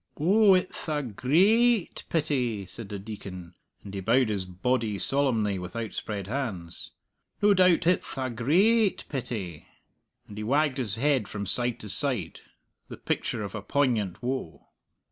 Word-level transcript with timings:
"Oh, 0.19 0.55
it'th 0.55 0.89
a 0.89 1.03
grai 1.03 1.83
ait 1.83 2.05
pity," 2.09 2.65
said 2.65 2.89
the 2.89 2.97
Deacon, 2.97 3.53
and 3.83 3.93
he 3.93 3.99
bowed 3.99 4.29
his 4.29 4.45
body 4.45 4.97
solemnly 4.97 5.59
with 5.59 5.75
outspread 5.75 6.25
hands. 6.25 6.89
"No 7.39 7.53
doubt 7.53 7.85
it'th 7.85 8.17
a 8.17 8.31
grai 8.31 8.85
ait 8.87 9.05
pity!" 9.09 9.67
and 10.27 10.39
he 10.39 10.43
wagged 10.43 10.77
his 10.79 10.95
head 10.95 11.27
from 11.27 11.45
side 11.45 11.79
to 11.81 11.87
side, 11.89 12.39
the 12.87 12.97
picture 12.97 13.43
of 13.43 13.53
a 13.53 13.61
poignant 13.61 14.23
woe. 14.23 14.69